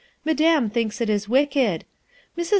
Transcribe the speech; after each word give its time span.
"Madame 0.25 0.67
thinks 0.71 0.99
it 0.99 1.11
is 1.11 1.29
wicked. 1.29 1.85
Mrs. 2.35 2.49